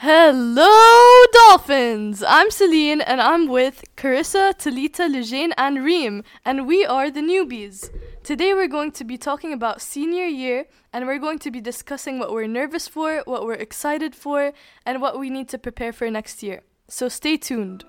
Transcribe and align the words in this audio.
Hello, 0.00 1.24
Dolphins! 1.32 2.22
I'm 2.22 2.50
Celine 2.50 3.00
and 3.00 3.18
I'm 3.18 3.48
with 3.48 3.82
Carissa, 3.96 4.52
Talita, 4.52 5.08
Lejane, 5.10 5.52
and 5.56 5.82
Reem, 5.82 6.22
and 6.44 6.66
we 6.66 6.84
are 6.84 7.10
the 7.10 7.22
newbies. 7.22 7.88
Today 8.22 8.52
we're 8.52 8.68
going 8.68 8.92
to 8.92 9.04
be 9.04 9.16
talking 9.16 9.54
about 9.54 9.80
senior 9.80 10.26
year 10.26 10.66
and 10.92 11.06
we're 11.06 11.18
going 11.18 11.38
to 11.38 11.50
be 11.50 11.62
discussing 11.62 12.18
what 12.18 12.30
we're 12.30 12.46
nervous 12.46 12.86
for, 12.86 13.22
what 13.24 13.46
we're 13.46 13.54
excited 13.54 14.14
for, 14.14 14.52
and 14.84 15.00
what 15.00 15.18
we 15.18 15.30
need 15.30 15.48
to 15.48 15.58
prepare 15.58 15.94
for 15.94 16.10
next 16.10 16.42
year. 16.42 16.60
So 16.88 17.08
stay 17.08 17.38
tuned. 17.38 17.86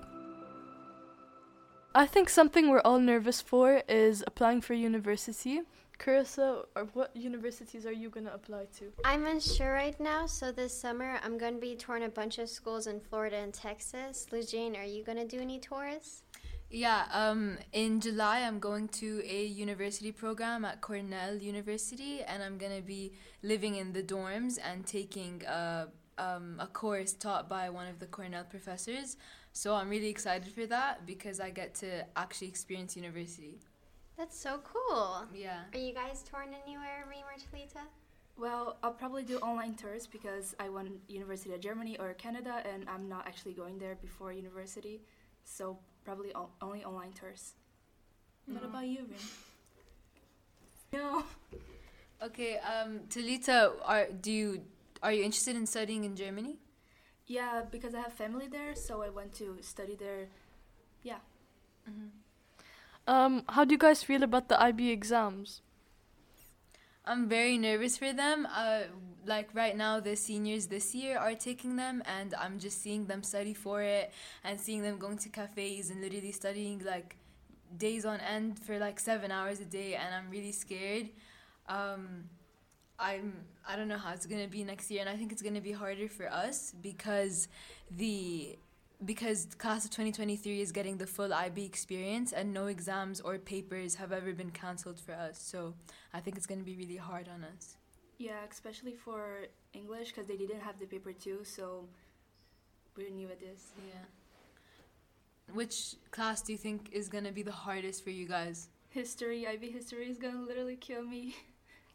I 1.94 2.06
think 2.06 2.30
something 2.30 2.70
we're 2.70 2.80
all 2.86 3.00
nervous 3.00 3.42
for 3.42 3.82
is 3.86 4.24
applying 4.26 4.62
for 4.62 4.72
university. 4.72 5.60
Carissa, 5.98 6.64
or 6.76 6.84
what 6.94 7.14
universities 7.16 7.84
are 7.84 7.92
you 7.92 8.08
going 8.08 8.26
to 8.26 8.34
apply 8.34 8.66
to? 8.78 8.92
I'm 9.04 9.26
unsure 9.26 9.72
right 9.72 9.98
now, 9.98 10.26
so 10.26 10.52
this 10.52 10.78
summer 10.78 11.18
I'm 11.24 11.38
going 11.38 11.54
to 11.54 11.60
be 11.60 11.74
touring 11.74 12.04
a 12.04 12.08
bunch 12.08 12.38
of 12.38 12.48
schools 12.48 12.86
in 12.86 13.00
Florida 13.00 13.36
and 13.36 13.52
Texas. 13.52 14.26
Lujane, 14.30 14.78
are 14.78 14.84
you 14.84 15.02
going 15.02 15.18
to 15.18 15.26
do 15.26 15.40
any 15.40 15.58
tours? 15.58 16.22
Yeah, 16.70 17.06
um, 17.12 17.56
in 17.72 17.98
July 17.98 18.40
I'm 18.40 18.58
going 18.58 18.88
to 18.88 19.22
a 19.24 19.46
university 19.46 20.12
program 20.12 20.66
at 20.66 20.82
Cornell 20.82 21.36
University, 21.36 22.20
and 22.22 22.42
I'm 22.42 22.58
gonna 22.58 22.82
be 22.82 23.12
living 23.42 23.76
in 23.76 23.94
the 23.94 24.02
dorms 24.02 24.58
and 24.62 24.86
taking 24.86 25.42
a, 25.46 25.88
um, 26.18 26.56
a 26.60 26.66
course 26.66 27.14
taught 27.14 27.48
by 27.48 27.70
one 27.70 27.88
of 27.88 28.00
the 28.00 28.06
Cornell 28.06 28.44
professors. 28.44 29.16
So 29.54 29.74
I'm 29.74 29.88
really 29.88 30.10
excited 30.10 30.52
for 30.52 30.66
that 30.66 31.06
because 31.06 31.40
I 31.40 31.48
get 31.48 31.74
to 31.76 32.04
actually 32.16 32.48
experience 32.48 32.96
university. 32.96 33.60
That's 34.18 34.36
so 34.36 34.60
cool. 34.64 35.26
Yeah. 35.32 35.60
Are 35.72 35.78
you 35.78 35.94
guys 35.94 36.24
touring 36.28 36.50
anywhere, 36.66 37.06
Reem 37.08 37.22
or 37.24 37.38
Talita? 37.38 37.86
Well, 38.36 38.76
I'll 38.82 38.92
probably 38.92 39.22
do 39.22 39.38
online 39.38 39.74
tours 39.74 40.08
because 40.08 40.56
I 40.58 40.68
want 40.68 40.90
University 41.08 41.54
of 41.54 41.60
Germany 41.60 41.96
or 41.98 42.12
Canada, 42.14 42.62
and 42.70 42.88
I'm 42.88 43.08
not 43.08 43.26
actually 43.28 43.52
going 43.52 43.78
there 43.78 43.94
before 43.94 44.32
university, 44.32 45.00
so 45.44 45.78
probably 46.04 46.34
o- 46.34 46.50
only 46.60 46.84
online 46.84 47.12
tours. 47.12 47.54
What 48.46 48.64
about 48.64 48.86
you, 48.86 49.06
Reem? 49.08 49.18
No. 50.90 51.22
Okay, 52.22 52.56
um, 52.58 53.00
Talita, 53.10 53.72
are 53.84 54.06
do 54.06 54.32
you 54.32 54.62
are 55.02 55.12
you 55.12 55.22
interested 55.22 55.54
in 55.54 55.66
studying 55.66 56.02
in 56.04 56.16
Germany? 56.16 56.56
Yeah, 57.26 57.62
because 57.70 57.94
I 57.94 58.00
have 58.00 58.14
family 58.14 58.48
there, 58.48 58.74
so 58.74 59.02
I 59.02 59.10
went 59.10 59.34
to 59.34 59.58
study 59.60 59.94
there. 59.94 60.28
Yeah. 61.02 61.18
Um, 63.08 63.42
how 63.48 63.64
do 63.64 63.72
you 63.72 63.78
guys 63.78 64.02
feel 64.02 64.22
about 64.22 64.50
the 64.50 64.62
IB 64.62 64.90
exams? 64.90 65.62
I'm 67.06 67.26
very 67.26 67.56
nervous 67.56 67.96
for 67.96 68.12
them. 68.12 68.46
Uh, 68.54 68.82
like 69.24 69.48
right 69.54 69.74
now, 69.74 69.98
the 69.98 70.14
seniors 70.14 70.66
this 70.66 70.94
year 70.94 71.16
are 71.16 71.34
taking 71.34 71.76
them, 71.76 72.02
and 72.04 72.34
I'm 72.34 72.58
just 72.58 72.82
seeing 72.82 73.06
them 73.06 73.22
study 73.22 73.54
for 73.54 73.80
it 73.80 74.12
and 74.44 74.60
seeing 74.60 74.82
them 74.82 74.98
going 74.98 75.16
to 75.18 75.30
cafes 75.30 75.88
and 75.88 76.02
literally 76.02 76.32
studying 76.32 76.82
like 76.84 77.16
days 77.78 78.04
on 78.04 78.20
end 78.20 78.58
for 78.58 78.78
like 78.78 79.00
seven 79.00 79.30
hours 79.30 79.58
a 79.60 79.64
day, 79.64 79.94
and 79.94 80.14
I'm 80.14 80.30
really 80.30 80.52
scared. 80.52 81.08
Um, 81.66 82.24
I'm 82.98 83.32
I 83.66 83.76
don't 83.76 83.88
know 83.88 83.96
how 83.96 84.12
it's 84.12 84.26
gonna 84.26 84.48
be 84.48 84.64
next 84.64 84.90
year, 84.90 85.00
and 85.00 85.08
I 85.08 85.16
think 85.16 85.32
it's 85.32 85.40
gonna 85.40 85.62
be 85.62 85.72
harder 85.72 86.08
for 86.10 86.30
us 86.30 86.74
because 86.82 87.48
the 87.90 88.58
because 89.04 89.46
class 89.58 89.84
of 89.84 89.90
2023 89.90 90.60
is 90.60 90.72
getting 90.72 90.96
the 90.98 91.06
full 91.06 91.32
IB 91.32 91.64
experience, 91.64 92.32
and 92.32 92.52
no 92.52 92.66
exams 92.66 93.20
or 93.20 93.38
papers 93.38 93.94
have 93.96 94.12
ever 94.12 94.32
been 94.32 94.50
cancelled 94.50 94.98
for 94.98 95.12
us. 95.12 95.38
So 95.40 95.74
I 96.12 96.20
think 96.20 96.36
it's 96.36 96.46
gonna 96.46 96.64
be 96.64 96.76
really 96.76 96.96
hard 96.96 97.28
on 97.28 97.44
us. 97.44 97.76
Yeah, 98.18 98.40
especially 98.50 98.94
for 98.94 99.46
English 99.72 100.08
because 100.08 100.26
they 100.26 100.36
didn't 100.36 100.60
have 100.60 100.78
the 100.78 100.86
paper 100.86 101.12
too, 101.12 101.40
so 101.44 101.86
we're 102.96 103.10
new 103.10 103.28
at 103.28 103.38
this. 103.40 103.70
Yeah. 103.86 105.54
Which 105.54 105.94
class 106.10 106.42
do 106.42 106.52
you 106.52 106.58
think 106.58 106.90
is 106.92 107.08
gonna 107.08 107.32
be 107.32 107.42
the 107.42 107.52
hardest 107.52 108.02
for 108.02 108.10
you 108.10 108.26
guys? 108.26 108.68
History, 108.90 109.46
IB 109.46 109.70
history 109.70 110.10
is 110.10 110.18
gonna 110.18 110.42
literally 110.42 110.76
kill 110.76 111.02
me. 111.04 111.36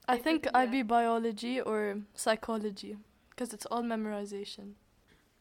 I 0.07 0.13
I 0.15 0.17
think 0.17 0.43
think- 0.43 0.55
IB 0.55 0.83
biology 0.83 1.59
or 1.59 1.97
psychology 2.13 2.97
because 3.29 3.53
it's 3.53 3.65
all 3.65 3.83
memorization. 3.83 4.73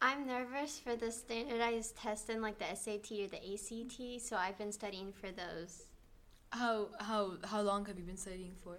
I'm 0.04 0.26
nervous 0.26 0.80
for 0.80 0.96
the 0.96 1.12
standardized 1.12 1.96
test 1.96 2.28
in 2.28 2.42
like 2.42 2.58
the 2.58 2.74
SAT 2.74 3.12
or 3.22 3.28
the 3.28 3.40
ACT, 3.54 4.20
so 4.20 4.36
I've 4.36 4.58
been 4.58 4.72
studying 4.72 5.12
for 5.12 5.30
those. 5.30 5.84
How 6.50 6.88
how 6.98 7.34
how 7.44 7.60
long 7.60 7.84
have 7.84 7.96
you 8.00 8.04
been 8.04 8.16
studying 8.16 8.56
for? 8.64 8.78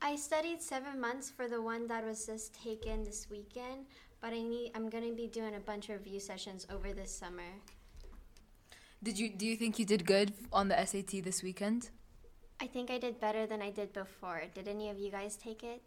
I 0.00 0.14
studied 0.14 0.62
seven 0.62 1.00
months 1.00 1.28
for 1.28 1.48
the 1.48 1.60
one 1.60 1.88
that 1.88 2.04
was 2.06 2.24
just 2.24 2.54
taken 2.54 3.02
this 3.02 3.26
weekend, 3.28 3.86
but 4.20 4.32
I 4.32 4.42
need 4.42 4.70
I'm 4.76 4.88
gonna 4.88 5.10
be 5.10 5.26
doing 5.26 5.56
a 5.56 5.58
bunch 5.58 5.88
of 5.88 5.98
review 5.98 6.20
sessions 6.20 6.68
over 6.70 6.92
this 6.92 7.10
summer. 7.10 7.50
Did 9.02 9.18
you 9.18 9.28
do 9.28 9.46
you 9.46 9.56
think 9.56 9.80
you 9.80 9.84
did 9.84 10.06
good 10.06 10.32
on 10.52 10.68
the 10.68 10.86
SAT 10.86 11.24
this 11.24 11.42
weekend? 11.42 11.90
I 12.60 12.68
think 12.68 12.92
I 12.92 12.98
did 12.98 13.18
better 13.18 13.44
than 13.44 13.60
I 13.60 13.70
did 13.70 13.92
before. 13.92 14.42
Did 14.54 14.68
any 14.68 14.88
of 14.88 15.00
you 15.00 15.10
guys 15.10 15.34
take 15.34 15.64
it? 15.64 15.82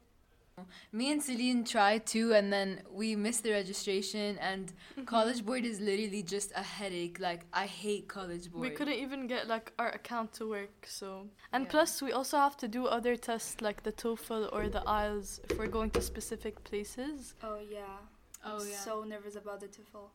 Me 0.92 1.12
and 1.12 1.22
Celine 1.22 1.64
tried 1.64 2.06
too, 2.06 2.34
and 2.34 2.54
then 2.54 2.82
we 2.92 3.16
missed 3.16 3.44
the 3.44 3.52
registration. 3.52 4.38
And 4.40 4.68
mm-hmm. 4.68 5.06
College 5.06 5.44
Board 5.46 5.66
is 5.66 5.80
literally 5.80 6.22
just 6.22 6.52
a 6.56 6.62
headache. 6.62 7.20
Like 7.20 7.46
I 7.52 7.66
hate 7.66 8.08
College 8.08 8.52
Board. 8.52 8.62
We 8.62 8.70
couldn't 8.70 9.00
even 9.06 9.26
get 9.28 9.48
like 9.48 9.74
our 9.80 9.90
account 9.90 10.34
to 10.34 10.48
work, 10.48 10.86
so 10.86 11.28
and 11.52 11.64
Yeah. 11.64 11.72
plus 11.72 12.02
we 12.02 12.12
also 12.12 12.38
have 12.38 12.56
to 12.58 12.68
do 12.68 12.86
other 12.86 13.16
tests 13.16 13.62
like 13.62 13.84
the 13.84 13.92
TOEFL 13.92 14.50
or 14.54 14.70
the 14.70 14.82
IELTS 14.82 15.40
if 15.50 15.58
we're 15.58 15.74
going 15.80 15.90
to 15.92 16.02
specific 16.02 16.64
places. 16.64 17.34
Oh 17.44 17.60
yeah. 17.78 17.98
Oh 18.46 18.60
I'm 18.62 18.68
yeah. 18.68 18.78
So 18.78 19.04
nervous 19.04 19.36
about 19.36 19.60
the 19.62 19.68
TOEFL. 19.68 20.10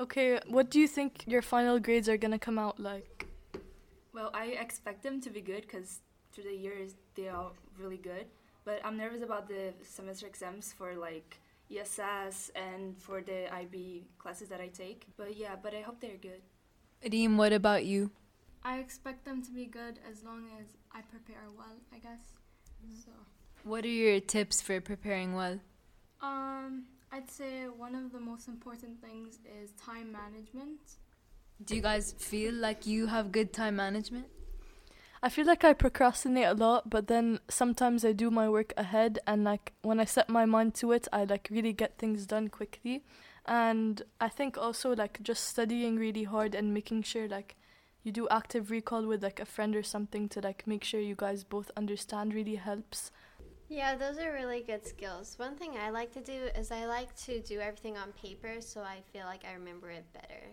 Okay, 0.00 0.40
what 0.46 0.70
do 0.70 0.78
you 0.80 0.88
think 0.88 1.24
your 1.26 1.42
final 1.42 1.78
grades 1.78 2.08
are 2.08 2.16
gonna 2.16 2.38
come 2.38 2.58
out 2.58 2.80
like? 2.80 3.26
Well, 4.12 4.30
I 4.34 4.46
expect 4.64 5.02
them 5.02 5.20
to 5.20 5.30
be 5.30 5.40
good 5.40 5.62
because 5.62 6.00
through 6.32 6.44
the 6.44 6.56
years 6.56 6.96
they 7.14 7.28
are 7.28 7.52
really 7.78 7.98
good. 7.98 8.26
But 8.68 8.82
I'm 8.84 8.98
nervous 8.98 9.22
about 9.22 9.48
the 9.48 9.72
semester 9.82 10.26
exams 10.26 10.74
for 10.74 10.94
like 10.94 11.40
ESS 11.74 12.50
and 12.54 12.94
for 12.98 13.22
the 13.22 13.50
IB 13.50 14.04
classes 14.18 14.50
that 14.50 14.60
I 14.60 14.68
take. 14.68 15.06
But 15.16 15.38
yeah, 15.38 15.56
but 15.62 15.72
I 15.74 15.80
hope 15.80 16.00
they're 16.02 16.20
good. 16.20 16.42
Reem, 17.10 17.38
what 17.38 17.54
about 17.54 17.86
you? 17.86 18.10
I 18.62 18.80
expect 18.80 19.24
them 19.24 19.40
to 19.46 19.50
be 19.50 19.64
good 19.64 20.00
as 20.06 20.22
long 20.22 20.50
as 20.60 20.66
I 20.92 21.00
prepare 21.00 21.44
well, 21.56 21.76
I 21.94 21.96
guess. 21.96 22.24
So, 23.06 23.12
What 23.64 23.86
are 23.86 23.96
your 24.04 24.20
tips 24.20 24.60
for 24.60 24.82
preparing 24.82 25.34
well? 25.34 25.60
um, 26.20 26.84
I'd 27.10 27.30
say 27.30 27.68
one 27.74 27.94
of 27.94 28.12
the 28.12 28.20
most 28.20 28.48
important 28.48 29.00
things 29.00 29.38
is 29.62 29.70
time 29.82 30.12
management. 30.12 30.80
Do 31.64 31.74
you 31.74 31.80
guys 31.80 32.14
feel 32.18 32.52
like 32.52 32.86
you 32.86 33.06
have 33.06 33.32
good 33.32 33.54
time 33.54 33.76
management? 33.76 34.26
I 35.20 35.28
feel 35.28 35.46
like 35.46 35.64
I 35.64 35.72
procrastinate 35.72 36.46
a 36.46 36.54
lot, 36.54 36.88
but 36.90 37.08
then 37.08 37.40
sometimes 37.48 38.04
I 38.04 38.12
do 38.12 38.30
my 38.30 38.48
work 38.48 38.72
ahead 38.76 39.18
and 39.26 39.42
like 39.42 39.72
when 39.82 39.98
I 39.98 40.04
set 40.04 40.28
my 40.28 40.44
mind 40.44 40.74
to 40.76 40.92
it, 40.92 41.08
I 41.12 41.24
like 41.24 41.48
really 41.50 41.72
get 41.72 41.98
things 41.98 42.24
done 42.24 42.48
quickly. 42.48 43.02
And 43.44 44.02
I 44.20 44.28
think 44.28 44.56
also 44.56 44.94
like 44.94 45.20
just 45.22 45.44
studying 45.44 45.96
really 45.96 46.24
hard 46.24 46.54
and 46.54 46.72
making 46.72 47.02
sure 47.02 47.26
like 47.26 47.56
you 48.04 48.12
do 48.12 48.28
active 48.30 48.70
recall 48.70 49.06
with 49.06 49.22
like 49.22 49.40
a 49.40 49.44
friend 49.44 49.74
or 49.74 49.82
something 49.82 50.28
to 50.28 50.40
like 50.40 50.66
make 50.66 50.84
sure 50.84 51.00
you 51.00 51.16
guys 51.16 51.42
both 51.42 51.70
understand 51.76 52.32
really 52.32 52.54
helps. 52.54 53.10
Yeah, 53.68 53.96
those 53.96 54.18
are 54.18 54.32
really 54.32 54.62
good 54.62 54.86
skills. 54.86 55.34
One 55.36 55.56
thing 55.56 55.72
I 55.76 55.90
like 55.90 56.12
to 56.12 56.20
do 56.20 56.48
is 56.56 56.70
I 56.70 56.86
like 56.86 57.14
to 57.24 57.40
do 57.40 57.58
everything 57.58 57.96
on 57.98 58.12
paper 58.12 58.60
so 58.60 58.82
I 58.82 59.02
feel 59.12 59.26
like 59.26 59.44
I 59.44 59.54
remember 59.54 59.90
it 59.90 60.06
better. 60.12 60.52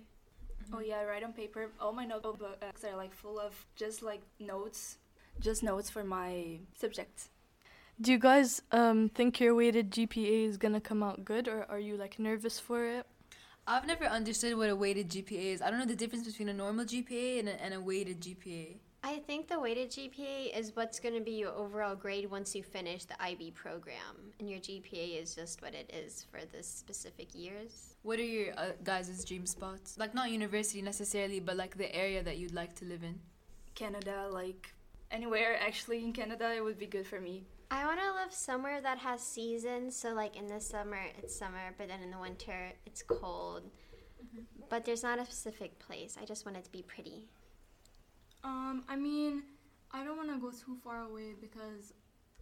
Oh 0.73 0.79
yeah, 0.79 0.99
I 0.99 1.05
write 1.05 1.23
on 1.23 1.33
paper. 1.33 1.69
All 1.79 1.93
my 1.93 2.05
notebooks 2.05 2.83
are 2.83 2.95
like 2.95 3.13
full 3.13 3.39
of 3.39 3.53
just 3.75 4.01
like 4.01 4.21
notes, 4.39 4.97
just 5.39 5.63
notes 5.63 5.89
for 5.89 6.03
my 6.03 6.59
subjects. 6.75 7.29
Do 8.01 8.11
you 8.11 8.19
guys 8.19 8.61
um 8.71 9.09
think 9.09 9.39
your 9.39 9.55
weighted 9.55 9.91
GPA 9.91 10.47
is 10.49 10.57
gonna 10.57 10.81
come 10.81 11.01
out 11.03 11.23
good 11.23 11.47
or 11.47 11.65
are 11.69 11.79
you 11.79 11.95
like 11.97 12.19
nervous 12.19 12.59
for 12.59 12.85
it? 12.85 13.05
I've 13.67 13.87
never 13.87 14.05
understood 14.05 14.57
what 14.57 14.69
a 14.69 14.75
weighted 14.75 15.09
GPA 15.09 15.53
is. 15.53 15.61
I 15.61 15.69
don't 15.71 15.79
know 15.79 15.85
the 15.85 15.95
difference 15.95 16.27
between 16.27 16.49
a 16.49 16.53
normal 16.53 16.85
GPA 16.85 17.39
and 17.39 17.49
a, 17.49 17.61
and 17.63 17.73
a 17.73 17.81
weighted 17.81 18.21
GPA. 18.21 18.77
I 19.05 19.19
think 19.19 19.47
the 19.47 19.59
weighted 19.59 19.91
GPA 19.91 20.57
is 20.57 20.75
what's 20.75 20.99
going 20.99 21.13
to 21.13 21.21
be 21.21 21.33
your 21.33 21.51
overall 21.51 21.95
grade 21.95 22.27
once 22.31 22.55
you 22.55 22.63
finish 22.63 23.05
the 23.05 23.21
IB 23.21 23.51
program, 23.51 24.33
and 24.39 24.49
your 24.49 24.57
GPA 24.57 25.21
is 25.21 25.35
just 25.35 25.61
what 25.61 25.75
it 25.75 25.91
is 25.93 26.25
for 26.31 26.39
the 26.51 26.63
specific 26.63 27.27
years. 27.35 27.97
What 28.01 28.17
are 28.17 28.23
your 28.23 28.55
uh, 28.57 28.71
guys' 28.83 29.23
dream 29.23 29.45
spots? 29.45 29.95
Like 29.99 30.15
not 30.15 30.31
university 30.31 30.81
necessarily, 30.81 31.39
but 31.39 31.55
like 31.55 31.77
the 31.77 31.95
area 31.95 32.23
that 32.23 32.37
you'd 32.37 32.55
like 32.55 32.73
to 32.77 32.85
live 32.85 33.03
in. 33.03 33.19
Canada, 33.75 34.27
like 34.31 34.73
anywhere 35.11 35.59
actually 35.61 36.03
in 36.03 36.11
Canada, 36.11 36.51
it 36.55 36.63
would 36.63 36.79
be 36.79 36.87
good 36.87 37.05
for 37.05 37.21
me. 37.21 37.43
I 37.69 37.85
want 37.85 37.99
to 37.99 38.11
live 38.11 38.33
somewhere 38.33 38.81
that 38.81 38.97
has 38.97 39.21
seasons. 39.21 39.95
So, 39.95 40.15
like 40.15 40.35
in 40.35 40.47
the 40.47 40.59
summer, 40.59 41.01
it's 41.19 41.37
summer, 41.37 41.75
but 41.77 41.89
then 41.89 42.01
in 42.01 42.09
the 42.09 42.19
winter, 42.19 42.71
it's 42.87 43.03
cold. 43.03 43.69
But 44.67 44.83
there's 44.83 45.03
not 45.03 45.19
a 45.19 45.25
specific 45.25 45.77
place. 45.77 46.17
I 46.19 46.25
just 46.25 46.43
want 46.43 46.57
it 46.57 46.63
to 46.63 46.71
be 46.71 46.81
pretty. 46.81 47.27
Um, 48.45 48.83
I 48.87 48.95
mean, 48.95 49.41
I 49.91 50.03
don't 50.05 50.17
want 50.17 50.29
to 50.29 50.37
go 50.37 50.51
too 50.51 50.77
far 50.83 51.01
away 51.01 51.33
because 51.41 51.93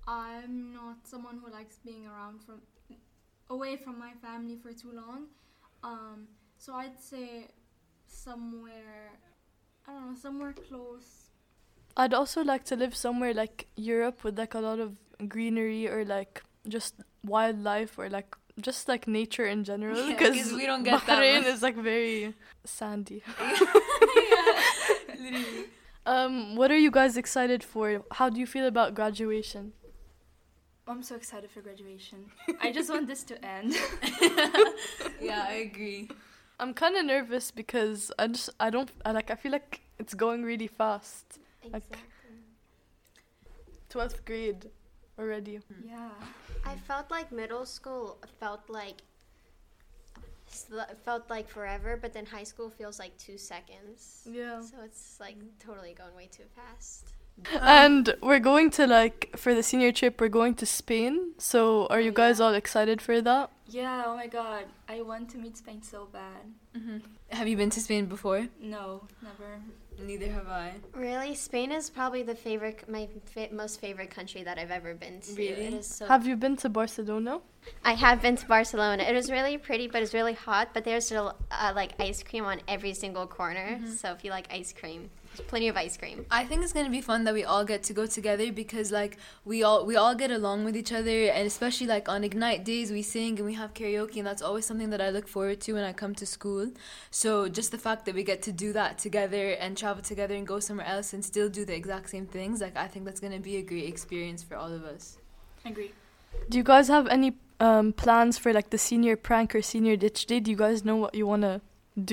I'm 0.05 0.73
not 0.73 1.07
someone 1.07 1.39
who 1.43 1.49
likes 1.49 1.77
being 1.85 2.05
around 2.05 2.41
from 2.43 2.61
away 3.49 3.77
from 3.77 3.97
my 3.97 4.11
family 4.21 4.57
for 4.61 4.73
too 4.73 4.91
long. 4.91 5.27
Um, 5.81 6.27
so 6.57 6.73
I'd 6.73 6.99
say 6.99 7.47
somewhere, 8.05 9.11
I 9.87 9.93
don't 9.93 10.09
know, 10.09 10.15
somewhere 10.19 10.53
close. 10.67 11.29
I'd 11.95 12.13
also 12.13 12.43
like 12.43 12.65
to 12.65 12.75
live 12.75 12.95
somewhere 12.95 13.33
like 13.33 13.67
Europe 13.77 14.23
with 14.25 14.37
like 14.37 14.55
a 14.55 14.59
lot 14.59 14.79
of 14.79 14.97
greenery 15.29 15.87
or 15.87 16.03
like 16.03 16.43
just 16.67 16.95
wildlife 17.23 17.97
or 17.97 18.09
like 18.09 18.35
just 18.59 18.87
like 18.89 19.07
nature 19.07 19.45
in 19.45 19.63
general 19.63 19.97
Yeah, 20.09 20.55
we 20.55 20.65
don't 20.65 20.83
get 20.83 21.05
that 21.05 21.21
Bahrain 21.21 21.43
much. 21.43 21.53
is 21.53 21.61
like 21.61 21.77
very 21.77 22.33
sandy. 22.65 23.23
Literally. 25.09 25.65
Um, 26.05 26.55
what 26.55 26.69
are 26.71 26.77
you 26.77 26.91
guys 26.91 27.15
excited 27.17 27.63
for? 27.63 28.03
How 28.11 28.29
do 28.29 28.39
you 28.39 28.45
feel 28.45 28.67
about 28.67 28.93
graduation? 28.93 29.73
I'm 30.87 31.01
so 31.01 31.15
excited 31.15 31.49
for 31.49 31.61
graduation. 31.61 32.25
I 32.61 32.71
just 32.71 32.89
want 32.89 33.07
this 33.07 33.23
to 33.23 33.45
end. 33.45 33.73
yeah, 35.21 35.45
I 35.47 35.53
agree. 35.71 36.09
I'm 36.59 36.73
kind 36.73 36.95
of 36.97 37.05
nervous 37.05 37.51
because 37.51 38.11
I 38.19 38.27
just 38.27 38.49
I 38.59 38.69
don't 38.69 38.91
I 39.05 39.11
like 39.11 39.31
I 39.31 39.35
feel 39.35 39.51
like 39.53 39.81
it's 39.97 40.13
going 40.13 40.43
really 40.43 40.67
fast. 40.67 41.39
Exactly. 41.63 41.99
12th 43.89 44.25
grade 44.25 44.69
already. 45.17 45.59
yeah. 45.85 46.09
I 46.65 46.75
felt 46.75 47.11
like 47.11 47.31
middle 47.31 47.65
school 47.65 48.17
felt 48.39 48.69
like 48.69 48.95
sl- 48.97 49.12
felt 51.05 51.29
like 51.29 51.47
forever, 51.49 51.97
but 52.01 52.13
then 52.13 52.25
high 52.25 52.43
school 52.43 52.69
feels 52.69 52.99
like 52.99 53.17
two 53.17 53.37
seconds. 53.37 54.21
Yeah. 54.25 54.61
So 54.61 54.77
it's 54.83 55.17
like 55.19 55.37
totally 55.59 55.93
going 55.93 56.15
way 56.15 56.29
too 56.31 56.43
fast. 56.55 57.13
And 57.59 58.13
we're 58.21 58.39
going 58.39 58.69
to 58.71 58.85
like 58.85 59.31
for 59.35 59.55
the 59.55 59.63
senior 59.63 59.91
trip 59.91 60.21
we're 60.21 60.27
going 60.29 60.53
to 60.55 60.65
Spain. 60.65 61.31
So 61.39 61.87
are 61.87 61.99
you 61.99 62.11
Oh, 62.11 62.13
guys 62.13 62.39
yeah. 62.39 62.45
all 62.45 62.53
excited 62.53 63.01
for 63.01 63.21
that? 63.21 63.49
Yeah, 63.67 64.03
oh 64.05 64.15
my 64.15 64.27
god. 64.27 64.65
I 64.87 65.01
want 65.01 65.29
to 65.31 65.37
meet 65.39 65.57
Spain 65.57 65.81
so 65.81 66.07
bad. 66.13 66.43
hmm 66.75 66.97
Have 67.29 67.47
you 67.47 67.57
been 67.57 67.71
to 67.71 67.79
Spain 67.81 68.05
before? 68.05 68.47
No, 68.61 69.07
never. 69.23 69.61
Neither 69.99 70.31
have 70.31 70.47
I. 70.47 70.73
Really, 70.93 71.35
Spain 71.35 71.71
is 71.71 71.89
probably 71.89 72.23
the 72.23 72.35
favorite, 72.35 72.87
my 72.89 73.07
fa- 73.25 73.49
most 73.51 73.79
favorite 73.79 74.09
country 74.09 74.43
that 74.43 74.57
I've 74.57 74.71
ever 74.71 74.93
been 74.93 75.21
to. 75.21 75.33
Really? 75.33 75.67
It 75.67 75.73
is 75.73 75.87
so. 75.87 76.07
Have 76.07 76.27
you 76.27 76.35
been 76.35 76.57
to 76.57 76.69
Barcelona? 76.69 77.39
I 77.85 77.93
have 77.93 78.21
been 78.21 78.35
to 78.35 78.47
Barcelona. 78.47 79.03
It 79.03 79.13
was 79.13 79.31
really 79.31 79.57
pretty, 79.57 79.87
but 79.87 80.01
it's 80.03 80.13
really 80.13 80.33
hot. 80.33 80.69
But 80.73 80.83
there's 80.83 81.05
still 81.05 81.35
uh, 81.51 81.71
like 81.75 81.93
ice 81.99 82.23
cream 82.23 82.45
on 82.45 82.61
every 82.67 82.93
single 82.93 83.27
corner. 83.27 83.79
So 83.95 84.11
if 84.11 84.23
you 84.23 84.31
like 84.31 84.47
ice 84.51 84.73
cream, 84.73 85.09
there's 85.35 85.47
plenty 85.47 85.67
of 85.67 85.77
ice 85.77 85.97
cream. 85.97 86.25
I 86.29 86.45
think 86.45 86.63
it's 86.63 86.73
gonna 86.73 86.89
be 86.89 87.01
fun 87.01 87.23
that 87.23 87.33
we 87.33 87.43
all 87.43 87.65
get 87.65 87.83
to 87.83 87.93
go 87.93 88.05
together 88.05 88.51
because 88.51 88.91
like 88.91 89.17
we 89.45 89.63
all 89.63 89.85
we 89.85 89.95
all 89.95 90.13
get 90.13 90.29
along 90.31 90.63
with 90.65 90.75
each 90.75 90.91
other 90.91 91.25
and 91.25 91.47
especially 91.47 91.87
like 91.87 92.07
on 92.07 92.23
Ignite 92.23 92.63
days 92.63 92.91
we 92.91 93.01
sing 93.01 93.37
and 93.37 93.45
we 93.45 93.53
have 93.55 93.73
karaoke 93.73 94.17
and 94.17 94.27
that's 94.27 94.41
always 94.41 94.65
something 94.65 94.89
that 94.91 95.01
I 95.01 95.09
look 95.09 95.27
forward 95.27 95.59
to 95.61 95.73
when 95.73 95.83
I 95.83 95.93
come 95.93 96.13
to 96.15 96.25
school. 96.25 96.71
So 97.09 97.47
just 97.47 97.71
the 97.71 97.77
fact 97.77 98.05
that 98.05 98.15
we 98.15 98.23
get 98.23 98.41
to 98.43 98.51
do 98.51 98.73
that 98.73 98.99
together 98.99 99.51
and 99.51 99.75
travel 99.83 100.01
together 100.01 100.35
and 100.39 100.47
go 100.47 100.59
somewhere 100.59 100.87
else 100.95 101.13
and 101.13 101.23
still 101.23 101.49
do 101.49 101.65
the 101.65 101.75
exact 101.75 102.09
same 102.09 102.25
things, 102.25 102.61
like 102.61 102.75
I 102.77 102.87
think 102.87 103.05
that's 103.05 103.19
gonna 103.19 103.43
be 103.51 103.57
a 103.57 103.61
great 103.61 103.87
experience 103.93 104.41
for 104.47 104.55
all 104.55 104.71
of 104.79 104.83
us. 104.85 105.17
Agree. 105.65 105.91
Do 106.49 106.57
you 106.57 106.63
guys 106.63 106.87
have 106.87 107.07
any 107.07 107.33
um, 107.59 107.93
plans 107.93 108.37
for 108.37 108.53
like 108.53 108.69
the 108.69 108.77
senior 108.77 109.15
prank 109.15 109.53
or 109.55 109.61
senior 109.61 109.95
ditch 109.95 110.25
day? 110.25 110.39
Do 110.39 110.51
you 110.51 110.57
guys 110.57 110.83
know 110.83 110.95
what 110.95 111.15
you 111.15 111.27
want 111.27 111.43
to 111.43 111.61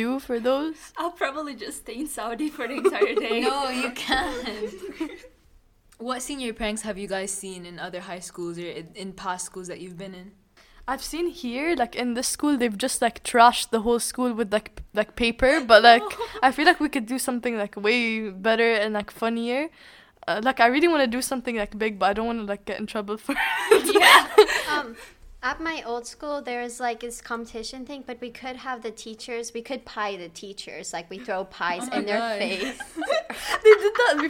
do 0.00 0.18
for 0.18 0.38
those? 0.40 0.92
I'll 0.96 1.10
probably 1.12 1.54
just 1.54 1.78
stay 1.78 1.96
in 2.02 2.08
Saudi 2.08 2.48
for 2.48 2.66
the 2.66 2.74
entire 2.74 3.14
day. 3.14 3.40
No, 3.50 3.70
you 3.70 3.90
can't. 3.92 4.48
what 5.98 6.22
senior 6.22 6.52
pranks 6.52 6.82
have 6.82 6.98
you 6.98 7.08
guys 7.08 7.30
seen 7.30 7.66
in 7.66 7.78
other 7.78 8.00
high 8.00 8.20
schools 8.20 8.58
or 8.58 8.66
in, 8.66 8.88
in 8.94 9.12
past 9.12 9.46
schools 9.46 9.68
that 9.68 9.80
you've 9.80 9.98
been 9.98 10.14
in? 10.14 10.32
I've 10.90 11.04
seen 11.04 11.28
here, 11.28 11.76
like 11.76 11.94
in 11.94 12.14
this 12.14 12.26
school, 12.26 12.56
they've 12.56 12.76
just 12.76 13.00
like 13.00 13.22
trashed 13.22 13.70
the 13.70 13.82
whole 13.82 14.00
school 14.00 14.32
with 14.32 14.52
like 14.52 14.74
p- 14.74 14.82
like 14.92 15.14
paper. 15.14 15.60
But 15.60 15.84
like, 15.84 16.02
I 16.42 16.50
feel 16.50 16.64
like 16.66 16.80
we 16.80 16.88
could 16.88 17.06
do 17.06 17.16
something 17.16 17.56
like 17.56 17.76
way 17.76 18.28
better 18.30 18.72
and 18.72 18.92
like 18.94 19.12
funnier. 19.12 19.68
Uh, 20.26 20.40
like 20.42 20.58
I 20.58 20.66
really 20.66 20.88
want 20.88 21.02
to 21.02 21.06
do 21.06 21.22
something 21.22 21.54
like 21.54 21.78
big, 21.78 22.00
but 22.00 22.06
I 22.06 22.12
don't 22.14 22.26
want 22.26 22.40
to 22.40 22.44
like 22.44 22.64
get 22.64 22.80
in 22.80 22.86
trouble 22.88 23.18
for. 23.18 23.36
Yeah. 23.84 24.26
um, 24.72 24.96
at 25.44 25.60
my 25.60 25.80
old 25.86 26.08
school, 26.08 26.42
there's 26.42 26.80
like 26.80 26.98
this 27.00 27.20
competition 27.20 27.86
thing, 27.86 28.02
but 28.04 28.20
we 28.20 28.30
could 28.30 28.56
have 28.56 28.82
the 28.82 28.90
teachers. 28.90 29.54
We 29.54 29.62
could 29.62 29.84
pie 29.84 30.16
the 30.16 30.28
teachers, 30.28 30.92
like 30.92 31.08
we 31.08 31.18
throw 31.18 31.44
pies 31.44 31.82
Oh 31.84 31.90
my 31.90 31.98
in 31.98 32.06
their 32.06 32.38
face. 32.38 32.80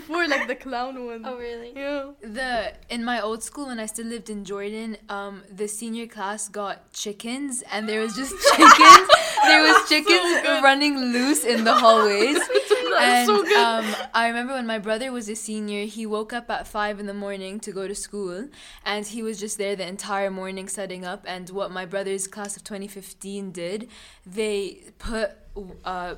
They 0.08 0.16
did 0.16 0.28
that 0.28 0.28
before, 0.28 0.28
like 0.28 0.48
the 0.48 0.54
clown 0.56 1.06
one. 1.06 1.22
Oh 1.24 1.36
really? 1.36 1.72
Yeah. 1.74 2.10
The 2.20 2.74
in 2.88 3.04
my 3.04 3.20
old 3.20 3.42
school 3.42 3.66
when 3.66 3.80
I 3.80 3.86
still 3.86 4.06
lived 4.06 4.30
in 4.30 4.44
Jordan, 4.44 4.96
um, 5.08 5.42
the 5.50 5.68
senior 5.68 6.06
class 6.06 6.48
got 6.48 6.92
chickens 6.92 7.62
and 7.72 7.88
there 7.88 8.00
was 8.00 8.14
just 8.14 8.34
chickens. 8.56 9.08
there 9.44 9.62
was 9.62 9.88
chickens 9.88 10.62
running 10.62 10.98
loose 10.98 11.44
in 11.44 11.64
the 11.64 11.74
hallways. 11.74 12.38
and 12.98 13.26
so 13.26 13.42
good. 13.42 13.56
um, 13.56 13.94
I 14.14 14.28
remember 14.28 14.54
when 14.54 14.66
my 14.66 14.78
brother 14.78 15.12
was 15.12 15.28
a 15.28 15.36
senior, 15.36 15.84
he 15.84 16.06
woke 16.06 16.32
up 16.32 16.50
at 16.50 16.66
five 16.66 17.00
in 17.00 17.06
the 17.06 17.14
morning 17.14 17.60
to 17.60 17.72
go 17.72 17.86
to 17.86 17.94
school, 17.94 18.48
and 18.84 19.06
he 19.06 19.22
was 19.22 19.38
just 19.38 19.58
there 19.58 19.76
the 19.76 19.86
entire 19.86 20.30
morning 20.30 20.68
setting 20.68 21.04
up. 21.04 21.24
And 21.26 21.48
what 21.50 21.70
my 21.70 21.86
brother's 21.86 22.26
class 22.26 22.56
of 22.56 22.64
2015 22.64 23.52
did, 23.52 23.88
they 24.26 24.84
put 24.98 25.32
uh, 25.84 26.16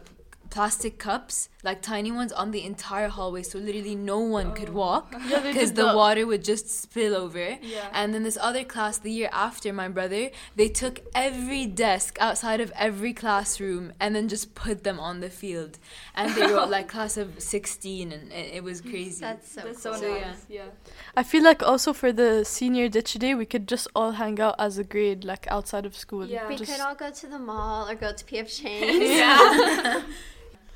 plastic 0.52 0.99
cups, 0.99 1.49
like 1.64 1.81
tiny 1.81 2.12
ones, 2.12 2.31
on 2.31 2.50
the 2.50 2.62
entire 2.62 3.08
hallway, 3.08 3.43
so 3.43 3.58
literally 3.58 3.94
no 3.94 4.19
one 4.19 4.52
could 4.52 4.69
oh. 4.69 4.72
walk 4.72 5.10
because 5.28 5.70
did 5.70 5.76
the 5.76 5.84
that. 5.87 5.96
water 5.96 6.26
would 6.26 6.44
just 6.44 6.69
spill 6.69 7.14
over. 7.16 7.56
Yeah. 7.62 7.88
And 7.94 8.12
then 8.12 8.22
this 8.22 8.37
other 8.38 8.62
class, 8.62 8.99
the 8.99 9.10
year 9.10 9.31
after 9.32 9.72
my 9.72 9.88
brother, 9.88 10.31
they 10.54 10.69
took 10.69 11.00
every 11.14 11.64
desk 11.64 12.19
outside 12.20 12.60
of 12.60 12.70
every 12.76 13.14
classroom 13.14 13.94
and 13.99 14.14
then 14.14 14.28
just 14.28 14.54
put 14.54 14.84
them 14.84 15.00
on 15.00 15.20
the 15.20 15.31
field. 15.31 15.78
And 16.14 16.34
they 16.34 16.46
wrote 16.52 16.69
like 16.69 16.87
class 16.96 17.16
of 17.16 17.40
16, 17.40 18.12
and 18.12 18.31
it, 18.31 18.56
it 18.56 18.62
was 18.62 18.82
crazy. 18.82 19.22
That's 19.22 19.50
so 19.50 19.62
That's 19.62 19.82
cool. 19.82 19.94
so 19.94 20.00
So, 20.00 20.08
nice. 20.14 20.44
yeah. 20.50 20.64
Yeah. 20.64 20.93
I 21.16 21.22
feel 21.22 21.43
like 21.43 21.62
also 21.62 21.94
for 21.94 22.12
the 22.12 22.44
senior 22.44 22.90
ditch 22.90 23.14
day, 23.14 23.34
we 23.34 23.46
could 23.46 23.66
just 23.66 23.88
all 23.96 24.12
hang 24.12 24.38
out 24.38 24.56
as 24.58 24.76
a 24.76 24.84
grade, 24.84 25.25
like 25.25 25.46
outside 25.50 25.87
of 25.87 25.96
school. 25.96 26.26
Yeah. 26.26 26.46
We 26.46 26.56
Just- 26.56 26.70
could 26.70 26.81
all 26.82 26.94
go 26.94 27.10
to 27.10 27.26
the 27.26 27.38
mall 27.38 27.88
or 27.88 27.94
go 27.94 28.12
to 28.12 28.22
PF 28.25 28.49
Chang's. 28.60 29.08
Yeah. 29.22 30.02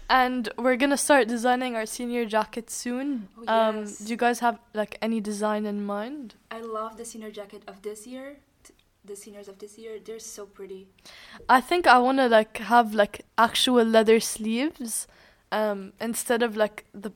And 0.08 0.49
we're 0.56 0.76
gonna 0.76 0.97
start 0.97 1.26
designing 1.29 1.75
our 1.75 1.87
senior 1.87 2.25
jackets 2.26 2.75
soon. 2.75 3.29
Oh, 3.38 3.53
Um, 3.53 3.76
yes. 3.81 3.99
do 3.99 4.11
you 4.11 4.17
guys 4.17 4.38
have 4.41 4.58
like 4.73 4.99
any 5.03 5.20
design 5.20 5.67
in 5.67 5.85
mind? 5.85 6.35
I 6.50 6.61
love 6.61 6.97
the 6.97 7.05
senior 7.05 7.31
jacket 7.31 7.62
of 7.67 7.82
this 7.82 8.06
year. 8.06 8.37
The 9.05 9.17
seniors 9.17 9.47
of 9.49 9.58
this 9.58 9.79
year, 9.79 9.99
they're 10.05 10.19
so 10.19 10.47
pretty. 10.47 10.88
I 11.49 11.61
think 11.61 11.87
I 11.87 11.99
wanna 11.99 12.29
like 12.29 12.58
have 12.58 12.94
like 12.94 13.23
actual 13.38 13.85
leather 13.85 14.21
sleeves, 14.21 15.07
um, 15.52 15.92
instead 16.00 16.42
of 16.42 16.57
like 16.57 16.85
the 16.92 17.12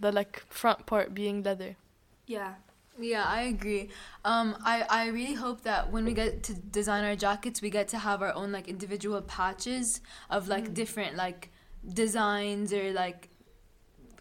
the 0.00 0.10
like 0.12 0.42
front 0.48 0.84
part 0.86 1.14
being 1.14 1.42
leather. 1.44 1.76
Yeah. 2.26 2.54
Yeah, 2.98 3.24
I 3.24 3.42
agree. 3.42 3.88
Um, 4.24 4.56
I, 4.64 4.82
I 4.82 5.06
really 5.06 5.34
hope 5.34 5.62
that 5.62 5.90
when 5.90 6.04
we 6.04 6.12
get 6.12 6.42
to 6.44 6.54
design 6.54 7.04
our 7.04 7.16
jackets, 7.16 7.62
we 7.62 7.70
get 7.70 7.88
to 7.88 7.98
have 7.98 8.20
our 8.20 8.34
own 8.34 8.52
like 8.52 8.68
individual 8.68 9.22
patches 9.22 10.00
of 10.28 10.46
like 10.46 10.74
different 10.74 11.16
like 11.16 11.50
designs 11.86 12.72
or 12.72 12.92
like 12.92 13.28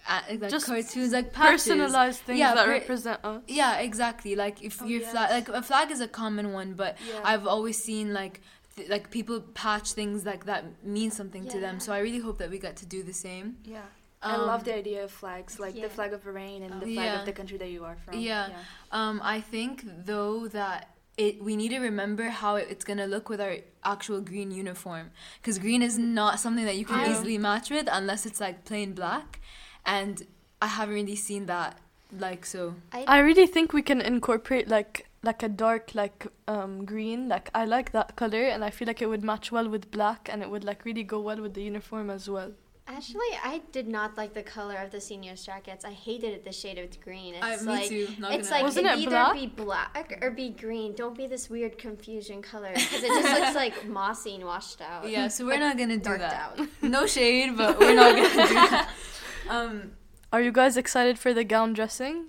uh, 0.09 0.21
like 0.39 0.49
Just 0.49 0.65
cartoons, 0.65 1.13
like 1.13 1.31
patches. 1.31 1.67
Personalized 1.67 2.21
things 2.21 2.39
Yeah, 2.39 2.55
that 2.55 2.65
per- 2.65 2.71
represent 2.71 3.19
us. 3.23 3.43
Yeah, 3.47 3.77
exactly. 3.77 4.35
Like 4.35 4.63
if 4.63 4.81
Oh, 4.81 4.85
your 4.85 5.01
yes. 5.01 5.11
flag, 5.11 5.29
like 5.31 5.49
a 5.49 5.61
flag 5.61 5.91
is 5.91 6.01
a 6.01 6.07
common 6.07 6.53
one, 6.53 6.73
but 6.73 6.97
Yeah. 7.07 7.19
I've 7.23 7.45
always 7.45 7.81
seen 7.81 8.11
like 8.13 8.41
th- 8.75 8.89
like 8.89 9.11
people 9.11 9.41
patch 9.41 9.91
things 9.93 10.25
like 10.25 10.45
that 10.45 10.83
mean 10.83 11.11
something 11.11 11.47
to 11.49 11.59
them. 11.59 11.79
So 11.79 11.93
I 11.93 11.99
really 11.99 12.19
hope 12.19 12.39
that 12.39 12.49
we 12.49 12.57
get 12.57 12.77
to 12.77 12.85
do 12.87 13.03
the 13.03 13.13
same. 13.13 13.57
Yeah. 13.63 13.81
I 14.23 14.35
Um, 14.35 14.47
love 14.47 14.63
the 14.63 14.75
idea 14.75 15.03
of 15.03 15.11
flags, 15.11 15.59
like 15.59 15.75
yeah. 15.75 15.83
the 15.83 15.89
flag 15.89 16.13
of 16.13 16.23
Bahrain 16.23 16.63
and 16.63 16.71
the 16.81 16.85
Oh. 16.87 16.93
flag 16.93 16.95
Yeah. 16.95 17.19
of 17.19 17.25
the 17.25 17.33
country 17.33 17.57
that 17.59 17.69
you 17.69 17.83
are 17.85 17.97
from. 18.03 18.19
Yeah. 18.19 18.49
Um, 18.91 19.19
I 19.23 19.39
think 19.41 19.83
though 20.05 20.47
that 20.47 20.90
it 21.17 21.43
we 21.43 21.55
need 21.55 21.69
to 21.69 21.79
remember 21.79 22.29
how 22.29 22.55
it's 22.55 22.85
gonna 22.85 23.05
look 23.07 23.29
with 23.29 23.41
our 23.41 23.57
actual 23.83 24.21
green 24.21 24.51
uniform 24.51 25.11
because 25.41 25.59
green 25.59 25.81
is 25.81 25.97
not 25.97 26.39
something 26.39 26.65
that 26.65 26.77
you 26.77 26.85
can 26.85 26.99
Yeah. 26.99 27.11
easily 27.11 27.37
match 27.37 27.69
with 27.69 27.87
unless 27.91 28.25
it's 28.25 28.39
like 28.39 28.63
plain 28.65 28.93
black, 28.93 29.39
and 29.85 30.25
I 30.61 30.67
haven't 30.67 30.95
really 30.95 31.15
seen 31.15 31.45
that 31.47 31.77
like 32.17 32.45
so. 32.45 32.75
I 33.07 33.19
really 33.19 33.47
think 33.47 33.73
we 33.73 33.81
can 33.81 34.01
incorporate 34.01 34.67
like 34.67 35.07
like 35.23 35.43
a 35.43 35.49
dark 35.49 35.93
like 35.93 36.27
um 36.47 36.85
green. 36.85 37.27
Like 37.29 37.49
I 37.53 37.65
like 37.65 37.91
that 37.91 38.15
color, 38.15 38.43
and 38.43 38.63
I 38.63 38.69
feel 38.69 38.87
like 38.87 39.01
it 39.01 39.07
would 39.07 39.23
match 39.23 39.51
well 39.51 39.69
with 39.69 39.91
black, 39.91 40.29
and 40.31 40.41
it 40.41 40.49
would 40.49 40.63
like 40.63 40.85
really 40.85 41.03
go 41.03 41.19
well 41.19 41.41
with 41.41 41.53
the 41.53 41.63
uniform 41.63 42.09
as 42.09 42.29
well. 42.29 42.51
Actually, 42.95 43.31
I 43.43 43.61
did 43.71 43.87
not 43.87 44.17
like 44.17 44.33
the 44.33 44.43
color 44.43 44.75
of 44.75 44.91
the 44.91 44.99
seniors' 45.01 45.45
jackets. 45.45 45.85
I 45.85 45.91
hated 45.91 46.33
it, 46.33 46.43
the 46.43 46.51
shade 46.51 46.77
of 46.77 46.99
green. 47.01 47.35
It's 47.35 47.43
I, 47.43 47.55
me 47.57 47.71
like 47.71 47.89
too. 47.89 48.07
Not 48.19 48.33
it's 48.33 48.51
like 48.51 48.63
Wasn't 48.63 48.85
it'd 48.85 48.99
either 48.99 49.09
black? 49.11 49.33
be 49.35 49.47
black 49.47 50.19
or 50.21 50.31
be 50.31 50.49
green. 50.49 50.93
Don't 50.93 51.15
be 51.17 51.27
this 51.27 51.49
weird 51.49 51.77
confusion 51.77 52.41
color 52.41 52.71
because 52.73 53.03
it 53.03 53.07
just 53.07 53.39
looks 53.39 53.55
like 53.63 53.87
mossy 53.87 54.35
and 54.35 54.45
washed 54.45 54.81
out. 54.81 55.09
Yeah, 55.09 55.27
so 55.29 55.45
we're 55.45 55.59
not 55.59 55.77
gonna 55.77 55.97
do 55.97 56.03
darked 56.03 56.19
that. 56.21 56.59
out. 56.59 56.67
No 56.81 57.05
shade, 57.05 57.55
but 57.57 57.79
we're 57.79 57.95
not 57.95 58.15
gonna 58.15 58.29
do 58.47 58.53
that. 58.53 58.89
Um, 59.49 59.91
Are 60.31 60.41
you 60.41 60.51
guys 60.51 60.77
excited 60.77 61.17
for 61.19 61.33
the 61.33 61.43
gown 61.43 61.73
dressing? 61.73 62.27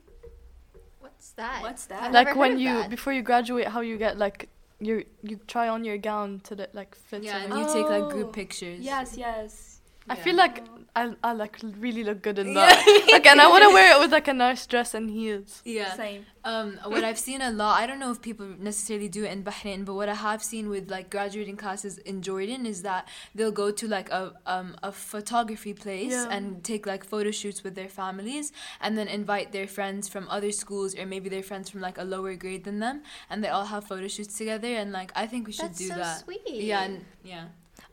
What's 1.00 1.30
that? 1.32 1.62
What's 1.62 1.86
that? 1.86 2.02
I've 2.04 2.12
like 2.12 2.26
never 2.28 2.38
when 2.40 2.50
heard 2.52 2.56
of 2.56 2.60
you 2.62 2.72
that. 2.80 2.90
before 2.90 3.12
you 3.12 3.22
graduate, 3.22 3.68
how 3.68 3.80
you 3.80 3.96
get 3.98 4.18
like 4.18 4.48
you 4.80 5.04
you 5.22 5.38
try 5.46 5.68
on 5.68 5.84
your 5.84 5.98
gown 5.98 6.40
to 6.44 6.54
the, 6.56 6.68
like 6.72 6.94
fit. 6.94 7.22
Yeah, 7.22 7.36
and 7.38 7.52
and 7.52 7.62
you 7.62 7.66
take 7.72 7.88
like 7.88 8.08
group 8.10 8.28
Oh, 8.28 8.30
pictures. 8.30 8.80
Yes, 8.80 9.16
yes. 9.16 9.71
I 10.08 10.14
Yeah. 10.16 10.22
feel 10.22 10.36
like. 10.36 10.64
I 10.94 11.14
I 11.24 11.32
like 11.32 11.56
really 11.78 12.04
look 12.04 12.20
good 12.20 12.38
in 12.38 12.52
that. 12.52 12.76
like, 13.10 13.24
and 13.24 13.40
I 13.40 13.48
want 13.48 13.62
to 13.64 13.70
wear 13.70 13.96
it 13.96 13.98
with 13.98 14.12
like 14.12 14.28
a 14.28 14.34
nice 14.34 14.66
dress 14.66 14.92
and 14.92 15.08
heels. 15.08 15.62
Yeah. 15.64 15.94
Same. 15.96 16.26
Um, 16.44 16.78
what 16.84 17.02
I've 17.02 17.18
seen 17.18 17.40
a 17.40 17.50
lot, 17.50 17.80
I 17.80 17.86
don't 17.86 17.98
know 17.98 18.10
if 18.10 18.20
people 18.20 18.46
necessarily 18.58 19.08
do 19.08 19.24
it 19.24 19.32
in 19.32 19.42
Bahrain, 19.42 19.86
but 19.86 19.94
what 19.94 20.10
I 20.10 20.14
have 20.14 20.42
seen 20.42 20.68
with 20.68 20.90
like 20.90 21.08
graduating 21.08 21.56
classes 21.56 21.96
in 21.96 22.20
Jordan 22.20 22.66
is 22.66 22.82
that 22.82 23.08
they'll 23.34 23.56
go 23.64 23.70
to 23.70 23.88
like 23.88 24.10
a 24.10 24.34
um 24.44 24.76
a 24.82 24.92
photography 24.92 25.72
place 25.72 26.12
Yeah. 26.12 26.28
and 26.30 26.62
take 26.62 26.84
like 26.84 27.04
photo 27.06 27.30
shoots 27.30 27.64
with 27.64 27.74
their 27.74 27.88
families, 27.88 28.52
and 28.82 28.98
then 28.98 29.08
invite 29.08 29.52
their 29.52 29.66
friends 29.66 30.10
from 30.10 30.28
other 30.28 30.52
schools 30.52 30.94
or 30.94 31.06
maybe 31.06 31.30
their 31.30 31.42
friends 31.50 31.70
from 31.70 31.80
like 31.80 31.96
a 31.96 32.04
lower 32.04 32.34
grade 32.34 32.64
than 32.64 32.80
them, 32.80 33.02
and 33.30 33.42
they 33.42 33.48
all 33.48 33.64
have 33.64 33.84
photo 33.86 34.08
shoots 34.08 34.36
together. 34.36 34.68
And 34.68 34.92
like 34.92 35.10
I 35.16 35.26
think 35.26 35.46
we 35.46 35.52
should 35.54 35.70
That's 35.72 35.78
do 35.78 35.88
so 35.88 35.94
that. 35.94 36.20
sweet. 36.24 36.42
Yeah, 36.46 36.82
and, 36.82 37.04
yeah. 37.24 37.44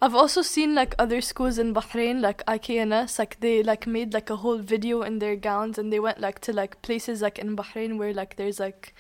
I've 0.02 0.16
also 0.16 0.42
seen 0.42 0.76
like 0.76 0.96
other 0.98 1.20
schools 1.20 1.58
in 1.60 1.74
Bahrain, 1.74 2.22
like 2.22 2.46
IKNS, 2.46 3.20
like 3.20 3.40
they 3.42 3.62
like 3.64 3.86
made 3.86 4.14
like 4.14 4.30
a 4.30 4.38
whole 4.38 4.58
video 4.58 5.02
in 5.02 5.20
their 5.20 5.36
gowns 5.36 5.78
and 5.78 5.92
they 5.92 6.00
went 6.00 6.20
like 6.22 6.40
to 6.42 6.54
like 6.54 6.82
places 6.82 7.22
like 7.22 7.38
in 7.38 7.56
Bahrain 7.58 7.98
where 7.98 8.14
like 8.14 8.38
there's 8.38 8.60
like 8.60 8.94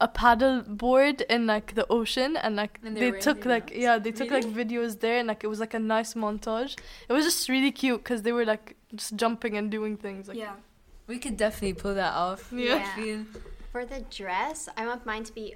a 0.00 0.06
paddle 0.08 0.62
board 0.62 1.22
in 1.22 1.46
like 1.46 1.74
the 1.74 1.86
ocean 1.88 2.36
and 2.36 2.56
like 2.56 2.78
And 2.84 2.96
they're 2.96 3.12
they 3.12 3.18
took 3.20 3.44
like 3.44 3.70
gowns. 3.70 3.80
yeah 3.82 3.98
they 3.98 4.10
took 4.12 4.30
like 4.30 4.44
videos 4.44 5.00
there 5.00 5.18
and 5.18 5.28
like 5.28 5.42
it 5.44 5.48
was 5.48 5.58
like 5.58 5.74
a 5.74 5.78
nice 5.80 6.14
montage. 6.14 6.76
It 7.08 7.12
was 7.12 7.24
just 7.24 7.48
really 7.48 7.72
cute 7.72 8.02
because 8.04 8.22
they 8.22 8.32
were 8.32 8.44
like 8.44 8.76
just 8.94 9.16
jumping 9.16 9.56
and 9.56 9.70
doing 9.70 9.96
things. 9.96 10.28
Like, 10.28 10.36
yeah. 10.36 10.54
We 11.06 11.18
could 11.18 11.36
definitely 11.36 11.74
pull 11.74 11.94
that 11.94 12.14
off. 12.14 12.52
Yeah. 12.52 12.76
I 12.76 13.00
feel. 13.00 13.24
For 13.72 13.84
the 13.84 14.00
dress, 14.08 14.68
I 14.76 14.86
want 14.86 15.04
mine 15.04 15.24
to 15.24 15.32
be. 15.32 15.54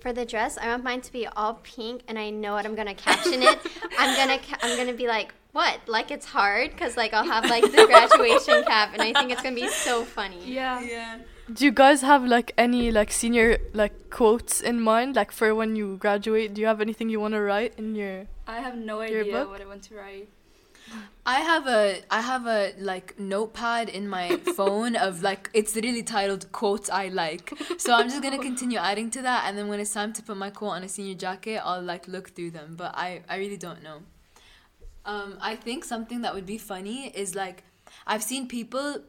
For 0.00 0.12
the 0.12 0.24
dress, 0.24 0.56
I 0.58 0.68
want 0.68 0.84
mine 0.84 1.00
to 1.02 1.12
be 1.12 1.26
all 1.26 1.54
pink, 1.62 2.02
and 2.08 2.18
I 2.18 2.30
know 2.30 2.52
what 2.54 2.64
I'm 2.66 2.74
gonna 2.74 2.94
caption 2.94 3.42
it. 3.42 3.58
I'm 3.98 4.16
gonna, 4.16 4.38
ca- 4.38 4.58
I'm 4.62 4.76
gonna 4.76 4.92
be 4.96 5.06
like, 5.08 5.34
what? 5.52 5.80
Like 5.86 6.10
it's 6.10 6.26
hard, 6.26 6.76
cause 6.76 6.96
like 6.96 7.12
I'll 7.12 7.24
have 7.26 7.44
like 7.50 7.64
the 7.64 7.86
graduation 7.86 8.62
cap, 8.64 8.90
and 8.92 9.02
I 9.02 9.12
think 9.12 9.32
it's 9.32 9.42
gonna 9.42 9.56
be 9.56 9.68
so 9.68 10.04
funny. 10.04 10.40
Yeah. 10.44 10.80
Yeah. 10.80 11.18
Do 11.52 11.64
you 11.64 11.72
guys 11.72 12.02
have 12.02 12.24
like 12.24 12.52
any 12.58 12.90
like 12.92 13.10
senior 13.10 13.56
like 13.72 14.10
quotes 14.10 14.60
in 14.60 14.80
mind 14.80 15.16
like 15.16 15.32
for 15.32 15.54
when 15.54 15.76
you 15.76 15.96
graduate? 15.96 16.52
Do 16.54 16.60
you 16.60 16.66
have 16.66 16.80
anything 16.80 17.08
you 17.08 17.20
want 17.20 17.34
to 17.34 17.40
write 17.40 17.72
in 17.78 17.94
your? 17.94 18.26
I 18.46 18.60
have 18.60 18.76
no 18.76 19.00
idea 19.00 19.24
book? 19.32 19.50
what 19.50 19.60
I 19.60 19.64
want 19.64 19.82
to 19.84 19.94
write. 19.96 20.28
I 21.26 21.40
have 21.40 21.66
a 21.66 22.02
I 22.10 22.22
have 22.22 22.46
a 22.46 22.72
like 22.78 23.18
notepad 23.18 23.90
in 23.90 24.08
my 24.08 24.36
phone 24.56 24.96
of 24.96 25.22
like 25.22 25.50
it's 25.52 25.76
really 25.76 26.02
titled 26.02 26.50
quotes 26.52 26.88
I 26.88 27.08
like. 27.08 27.52
So 27.76 27.92
I'm 27.92 28.08
just 28.08 28.22
gonna 28.22 28.38
continue 28.50 28.78
adding 28.78 29.10
to 29.10 29.22
that, 29.22 29.44
and 29.46 29.58
then 29.58 29.68
when 29.68 29.78
it's 29.78 29.92
time 29.92 30.12
to 30.14 30.22
put 30.22 30.36
my 30.36 30.50
quote 30.50 30.72
on 30.72 30.84
a 30.84 30.88
senior 30.88 31.14
jacket, 31.14 31.60
I'll 31.62 31.82
like 31.82 32.08
look 32.08 32.30
through 32.30 32.52
them. 32.52 32.76
But 32.76 32.94
I 32.96 33.22
I 33.28 33.36
really 33.36 33.58
don't 33.58 33.82
know. 33.82 33.98
Um, 35.04 35.38
I 35.40 35.56
think 35.56 35.84
something 35.84 36.22
that 36.22 36.34
would 36.34 36.46
be 36.46 36.58
funny 36.58 37.08
is 37.08 37.34
like 37.34 37.64
I've 38.06 38.22
seen 38.22 38.48
people 38.48 39.02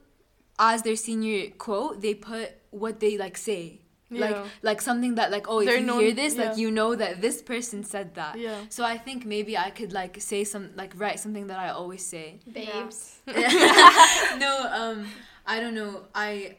as 0.57 0.81
their 0.81 0.95
senior 0.97 1.51
quote 1.57 2.01
they 2.01 2.13
put 2.13 2.51
what 2.71 2.99
they 2.99 3.17
like 3.17 3.37
say. 3.37 3.79
Like 4.11 4.31
Yeah. 4.31 4.45
like 4.63 4.81
something 4.81 5.15
that 5.15 5.29
like 5.31 5.47
oh 5.47 5.59
if 5.59 5.67
They're 5.67 5.77
you 5.77 5.85
known- 5.85 5.99
hear 6.01 6.13
this 6.13 6.33
yeah. 6.35 6.45
like 6.49 6.57
you 6.57 6.71
know 6.71 6.95
that 6.95 7.21
this 7.21 7.41
person 7.43 7.83
said 7.83 8.15
that. 8.15 8.39
Yeah. 8.39 8.57
So 8.69 8.83
I 8.83 8.97
think 8.97 9.23
maybe 9.25 9.55
I 9.57 9.69
could 9.69 9.93
like 9.93 10.19
say 10.19 10.43
some 10.43 10.71
like 10.75 10.93
write 10.97 11.19
something 11.19 11.45
that 11.47 11.59
I 11.59 11.69
always 11.69 12.03
say. 12.05 12.39
Babes. 12.51 13.19
no, 13.27 14.69
um, 14.73 15.05
I 15.45 15.59
don't 15.59 15.75
know. 15.75 16.03
I 16.15 16.55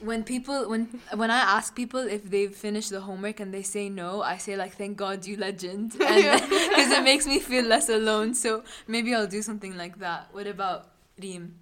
when 0.00 0.22
people 0.22 0.68
when 0.68 0.86
when 1.14 1.30
I 1.30 1.38
ask 1.56 1.74
people 1.74 2.00
if 2.00 2.28
they've 2.30 2.54
finished 2.54 2.90
the 2.90 3.00
homework 3.00 3.40
and 3.40 3.52
they 3.52 3.62
say 3.62 3.88
no, 3.88 4.22
I 4.22 4.36
say 4.36 4.54
like 4.56 4.76
thank 4.76 4.96
God 4.96 5.26
you 5.26 5.36
legend, 5.36 5.92
because 5.98 6.90
it 6.98 7.02
makes 7.04 7.26
me 7.26 7.38
feel 7.40 7.64
less 7.64 7.88
alone. 7.88 8.34
So 8.34 8.64
maybe 8.86 9.14
I'll 9.14 9.26
do 9.26 9.42
something 9.42 9.76
like 9.76 9.98
that. 10.00 10.28
What 10.32 10.46
about 10.46 10.90
Reem? 11.20 11.54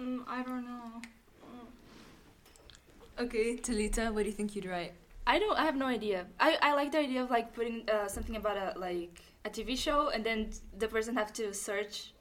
Mm, 0.00 0.22
I 0.28 0.42
don't 0.42 0.64
know. 0.64 1.02
Okay, 3.20 3.56
Talita, 3.56 4.12
what 4.12 4.22
do 4.22 4.28
you 4.28 4.34
think 4.34 4.54
you'd 4.54 4.66
write? 4.66 4.92
I 5.26 5.38
don't. 5.38 5.58
I 5.58 5.64
have 5.64 5.76
no 5.76 5.86
idea. 5.86 6.26
I, 6.40 6.56
I 6.62 6.74
like 6.74 6.92
the 6.92 6.98
idea 7.00 7.22
of 7.22 7.30
like 7.30 7.52
putting 7.54 7.88
uh, 7.90 8.08
something 8.08 8.36
about 8.36 8.56
a 8.56 8.78
like 8.78 9.20
a 9.44 9.50
TV 9.50 9.76
show, 9.76 10.08
and 10.08 10.24
then 10.24 10.50
the 10.78 10.88
person 10.88 11.14
have 11.16 11.32
to 11.34 11.52
search 11.52 12.12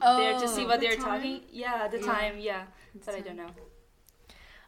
there 0.00 0.38
to 0.38 0.46
see 0.48 0.62
Oh. 0.64 0.68
what 0.68 0.80
The 0.80 0.86
they're 0.86 0.96
time? 0.96 1.20
talking. 1.20 1.40
Yeah, 1.50 1.88
the 1.88 1.98
Yeah. 1.98 2.06
time. 2.06 2.34
Yeah, 2.38 2.62
but 3.04 3.14
I 3.14 3.20
don't 3.20 3.36
know. 3.36 3.50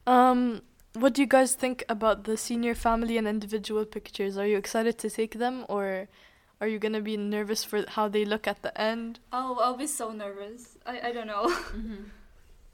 Um, 0.07 0.63
what 0.95 1.15
do 1.15 1.23
you 1.23 1.29
guys 1.29 1.55
think 1.55 1.85
about 1.89 2.25
the 2.25 2.37
senior 2.37 2.75
family 2.75 3.17
and 3.17 3.27
individual 3.29 3.85
pictures? 3.85 4.37
Are 4.37 4.47
you 4.47 4.57
excited 4.57 4.99
to 4.99 5.11
take 5.11 5.39
them, 5.39 5.65
or 5.69 6.09
are 6.61 6.67
you 6.69 6.79
gonna 6.79 7.01
be 7.01 7.17
nervous 7.17 7.63
for 7.65 7.85
how 7.89 8.09
they 8.09 8.25
look 8.25 8.47
at 8.49 8.63
the 8.63 8.73
end? 8.81 9.21
Oh, 9.33 9.59
I'll 9.63 9.77
be 9.77 9.87
so 9.87 10.11
nervous. 10.13 10.77
I, 10.87 11.09
I 11.09 11.13
don't 11.13 11.27
know. 11.27 11.47
Mm-hmm. 11.49 12.05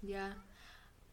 Yeah. 0.02 0.30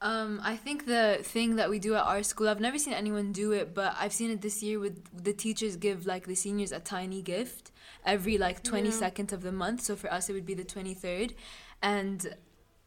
Um, 0.01 0.39
I 0.43 0.55
think 0.55 0.85
the 0.85 1.19
thing 1.23 1.55
that 1.55 1.69
we 1.69 1.79
do 1.79 1.95
at 1.95 2.03
our 2.03 2.21
school, 2.21 2.47
I've 2.49 2.59
never 2.59 2.77
seen 2.77 2.93
anyone 2.93 3.31
do 3.31 3.51
it, 3.51 3.73
but 3.73 3.95
I've 3.99 4.13
seen 4.13 4.29
it 4.29 4.41
this 4.41 4.61
year 4.61 4.79
with 4.79 4.95
the 5.23 5.33
teachers 5.33 5.75
give 5.75 6.05
like 6.05 6.27
the 6.27 6.35
seniors 6.35 6.71
a 6.71 6.79
tiny 6.79 7.21
gift 7.23 7.71
every 8.05 8.37
like 8.37 8.63
twenty 8.63 8.91
second 8.91 9.31
Yeah. 9.31 9.35
of 9.37 9.41
the 9.41 9.51
month. 9.51 9.81
So 9.81 9.95
for 9.95 10.11
us, 10.13 10.29
it 10.29 10.33
would 10.33 10.45
be 10.45 10.53
the 10.53 10.63
23rd. 10.63 11.33
And 11.81 12.35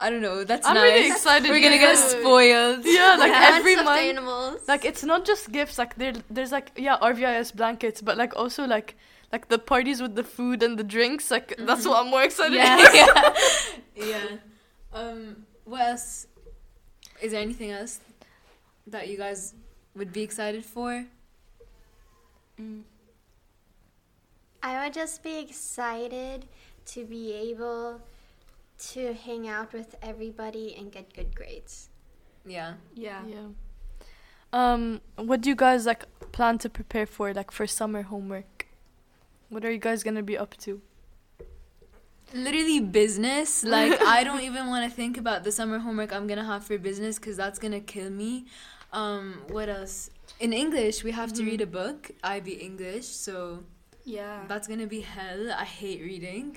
I 0.00 0.08
don't 0.08 0.22
know, 0.22 0.44
that's 0.44 0.66
I'm 0.66 0.74
nice. 0.74 0.84
really 0.84 1.06
excited. 1.08 1.50
We're 1.50 1.60
gonna 1.60 1.78
get 1.78 1.96
spoiled. 1.96 2.84
Yeah, 2.84 3.16
like 3.18 3.32
I 3.32 3.40
want 3.50 3.56
every 3.56 3.76
month. 3.76 3.88
animals. 4.00 4.60
Like 4.68 4.84
it's 4.84 5.02
not 5.02 5.24
just 5.26 5.50
gifts. 5.50 5.78
Like 5.78 5.96
there, 5.96 6.12
there's 6.30 6.52
like 6.52 6.70
yeah 6.76 6.96
RVIS 7.02 7.54
blankets, 7.56 8.00
but 8.00 8.16
like 8.16 8.34
also 8.36 8.66
like 8.66 8.96
like 9.32 9.48
the 9.48 9.58
parties 9.58 10.00
with 10.00 10.14
the 10.14 10.24
food 10.24 10.62
and 10.62 10.78
the 10.78 10.84
drinks. 10.84 11.30
Like 11.30 11.54
that's 11.58 11.84
what 11.86 11.98
I'm 12.04 12.10
more 12.10 12.22
excited. 12.22 12.54
yeah. 12.54 12.78
yeah. 12.94 13.34
yeah. 13.96 14.26
Um, 14.92 15.44
what 15.64 15.82
else? 15.82 16.26
Is 17.22 17.32
there 17.32 17.40
anything 17.40 17.70
else 17.70 18.00
that 18.86 19.08
you 19.08 19.16
guys 19.16 19.54
would 19.94 20.12
be 20.12 20.22
excited 20.22 20.64
for? 20.64 21.04
I 24.62 24.84
would 24.84 24.92
just 24.92 25.22
be 25.22 25.38
excited 25.38 26.46
to 26.86 27.04
be 27.04 27.32
able 27.32 28.00
to 28.78 29.14
hang 29.14 29.48
out 29.48 29.72
with 29.72 29.94
everybody 30.02 30.74
and 30.76 30.90
get 30.90 31.14
good 31.14 31.34
grades. 31.34 31.88
Yeah. 32.46 32.74
yeah. 32.94 33.22
Yeah. 33.26 33.48
Um, 34.52 35.00
what 35.16 35.42
do 35.42 35.48
you 35.48 35.54
guys 35.54 35.86
like 35.86 36.04
plan 36.32 36.58
to 36.58 36.68
prepare 36.68 37.06
for 37.06 37.32
like 37.32 37.50
for 37.50 37.66
summer 37.66 38.02
homework? 38.02 38.66
What 39.48 39.64
are 39.64 39.70
you 39.70 39.78
guys 39.78 40.02
gonna 40.02 40.22
be 40.22 40.36
up 40.36 40.56
to? 40.58 40.80
Literally 42.34 42.80
business. 42.80 43.64
Like 43.64 44.00
i 44.02 44.24
don't 44.28 44.42
even 44.42 44.66
want 44.68 44.88
to 44.88 44.94
think 44.94 45.16
about 45.18 45.44
the 45.44 45.52
summer 45.52 45.78
homework 45.78 46.12
i'm 46.12 46.26
gonna 46.26 46.44
have 46.44 46.64
for 46.64 46.78
business 46.78 47.18
because 47.18 47.36
that's 47.36 47.58
gonna 47.58 47.80
kill 47.80 48.10
me. 48.10 48.46
Um 48.92 49.42
what 49.48 49.68
else? 49.68 50.10
In 50.40 50.52
english 50.52 51.04
we 51.04 51.12
have 51.12 51.32
to 51.34 51.42
Mhm. 51.42 51.46
read 51.46 51.60
a 51.60 51.66
book. 51.66 52.10
Ib 52.24 52.48
english 52.48 53.06
so 53.06 53.64
Yeah. 54.04 54.44
that's 54.48 54.66
gonna 54.68 54.86
be 54.86 55.00
hell. 55.02 55.52
I 55.52 55.64
hate 55.64 56.00
reading. 56.02 56.56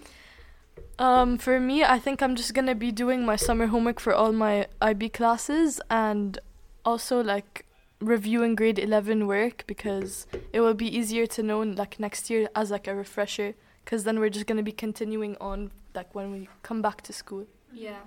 Um, 0.97 1.37
for 1.37 1.59
me, 1.59 1.83
I 1.83 1.99
think 1.99 2.21
I'm 2.21 2.35
just 2.35 2.53
gonna 2.53 2.75
be 2.75 2.91
doing 2.91 3.25
my 3.25 3.35
summer 3.35 3.67
homework 3.67 3.99
for 3.99 4.13
all 4.13 4.31
my 4.31 4.67
IB 4.81 5.09
classes 5.09 5.79
and 5.89 6.39
also 6.85 7.21
like 7.21 7.65
reviewing 7.99 8.55
grade 8.55 8.77
11 8.79 9.27
work 9.27 9.63
because 9.67 10.25
it 10.51 10.59
will 10.61 10.73
be 10.73 10.87
easier 10.97 11.25
to 11.27 11.41
know 11.43 11.61
like 11.61 11.99
next 11.99 12.29
year 12.29 12.49
as 12.55 12.69
like 12.71 12.87
a 12.87 12.95
refresher 12.95 13.53
because 13.83 14.03
then 14.03 14.19
we're 14.19 14.29
just 14.29 14.45
gonna 14.47 14.63
be 14.63 14.71
continuing 14.71 15.35
on 15.41 15.71
like 15.95 16.13
when 16.15 16.31
we 16.31 16.47
come 16.61 16.81
back 16.81 17.01
to 17.01 17.13
school. 17.13 17.45
Yeah. 17.73 18.01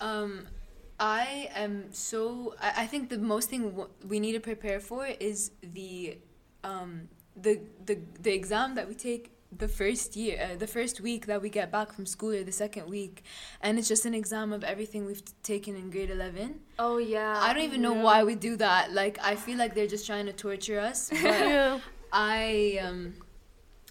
um 0.00 0.46
i 1.00 1.48
am 1.54 1.74
so 1.92 2.54
i, 2.60 2.82
I 2.82 2.86
think 2.86 3.08
the 3.10 3.18
most 3.18 3.48
thing 3.50 3.62
w- 3.70 3.88
we 4.06 4.20
need 4.20 4.32
to 4.32 4.40
prepare 4.40 4.80
for 4.80 5.06
is 5.30 5.50
the 5.78 6.18
um 6.64 7.08
the 7.44 7.60
the 7.84 7.98
the 8.20 8.32
exam 8.40 8.74
that 8.76 8.86
we 8.88 8.94
take 8.94 9.24
the 9.56 9.68
first 9.68 10.16
year 10.16 10.34
uh, 10.44 10.56
the 10.56 10.66
first 10.66 11.00
week 11.00 11.22
that 11.26 11.40
we 11.40 11.48
get 11.48 11.70
back 11.70 11.92
from 11.94 12.04
school 12.06 12.32
or 12.34 12.44
the 12.44 12.52
second 12.64 12.84
week 12.88 13.22
and 13.60 13.78
it's 13.78 13.88
just 13.88 14.04
an 14.10 14.14
exam 14.14 14.52
of 14.52 14.64
everything 14.64 15.06
we've 15.06 15.24
t- 15.24 15.32
taken 15.42 15.76
in 15.76 15.90
grade 15.90 16.10
11 16.10 16.60
Oh 16.78 16.96
yeah. 16.98 17.38
i 17.42 17.52
don't 17.54 17.64
even 17.64 17.80
know 17.80 17.94
yeah. 17.94 18.02
why 18.08 18.24
we 18.24 18.34
do 18.34 18.56
that 18.56 18.92
like 18.92 19.18
i 19.22 19.34
feel 19.36 19.56
like 19.58 19.74
they're 19.74 19.86
just 19.96 20.06
trying 20.06 20.26
to 20.26 20.32
torture 20.32 20.78
us 20.80 21.08
but 21.22 21.22
yeah. 21.22 21.78
i 22.12 22.78
um 22.82 23.14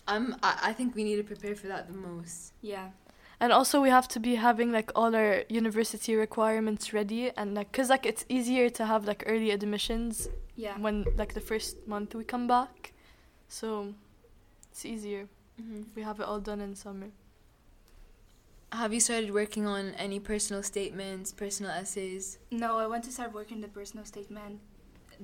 i'm 0.07 0.35
I, 0.43 0.69
I 0.69 0.73
think 0.73 0.95
we 0.95 1.03
need 1.03 1.17
to 1.17 1.23
prepare 1.23 1.55
for 1.55 1.67
that 1.67 1.87
the 1.87 1.93
most 1.93 2.53
Yeah. 2.61 2.89
And 3.37 3.51
also 3.51 3.81
we 3.81 3.89
have 3.89 4.07
to 4.15 4.19
be 4.19 4.35
having 4.35 4.71
like 4.71 4.91
all 4.95 5.13
our 5.13 5.43
university 5.49 6.15
requirements 6.15 6.93
ready 6.93 7.31
and 7.35 7.53
like 7.53 7.69
cuz 7.73 7.89
like 7.89 8.05
it's 8.05 8.23
easier 8.29 8.69
to 8.69 8.85
have 8.85 9.01
like 9.11 9.23
early 9.27 9.51
admissions 9.51 10.29
Yeah. 10.55 10.77
when 10.79 11.03
like 11.17 11.33
the 11.33 11.41
first 11.41 11.85
month 11.85 12.15
we 12.15 12.23
come 12.23 12.47
back. 12.47 12.93
So 13.49 13.93
it's 14.71 14.85
easier 14.85 15.27
if 15.57 15.95
we 15.97 16.01
have 16.03 16.19
it 16.21 16.25
all 16.29 16.39
done 16.39 16.61
in 16.61 16.75
summer. 16.75 17.09
have 18.71 18.93
you 18.93 18.99
started 18.99 19.31
working 19.31 19.65
on 19.67 19.83
any 20.05 20.19
personal 20.19 20.61
statements 20.63 21.31
personal 21.43 21.71
essays 21.71 22.37
No, 22.51 22.69
I 22.83 22.87
want 22.87 23.03
to 23.05 23.11
start 23.17 23.33
working 23.33 23.61
the 23.61 23.67
personal 23.79 24.05
statement 24.05 24.59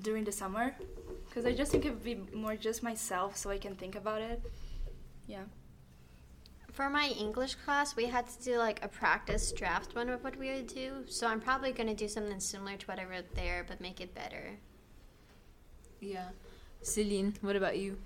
during 0.05 0.23
the 0.23 0.31
summer, 0.31 0.65
because 1.25 1.45
I 1.45 1.53
just 1.61 1.69
think 1.71 1.83
it 1.85 1.91
would 1.95 2.03
be 2.13 2.17
more 2.45 2.55
just 2.55 2.81
myself, 2.81 3.35
so 3.35 3.49
I 3.49 3.57
can 3.57 3.75
think 3.75 3.95
about 3.95 4.21
it. 4.21 4.39
Yeah. 5.31 5.43
For 6.73 6.89
my 6.89 7.07
English 7.07 7.55
class, 7.55 7.95
we 7.95 8.05
had 8.05 8.27
to 8.27 8.43
do 8.43 8.57
like 8.57 8.83
a 8.83 8.89
practice 8.89 9.51
draft 9.53 9.95
one 9.95 10.09
of 10.09 10.23
what 10.25 10.35
we 10.37 10.49
would 10.53 10.67
do. 10.67 11.05
So 11.07 11.25
I'm 11.25 11.39
probably 11.39 11.71
gonna 11.71 11.95
do 11.95 12.09
something 12.09 12.41
similar 12.41 12.75
to 12.75 12.85
what 12.87 12.99
I 12.99 13.05
wrote 13.05 13.33
there, 13.33 13.65
but 13.67 13.79
make 13.79 14.01
it 14.01 14.13
better. 14.13 14.57
Yeah. 16.01 16.29
Celine, 16.81 17.35
what 17.41 17.55
about 17.55 17.77
you? 17.77 17.97